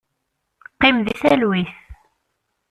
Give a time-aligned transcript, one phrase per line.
[0.79, 1.69] Qim di talwit!